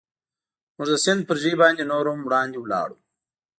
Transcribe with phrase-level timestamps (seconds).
[0.75, 2.97] موږ د سیند پر ژۍ باندې نور هم وړاندې ولاړو.